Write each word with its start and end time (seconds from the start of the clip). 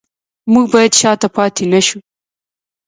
موږ 0.51 0.65
باید 0.73 0.93
شاته 1.01 1.27
پاتې 1.35 1.63
نشو 1.73 1.99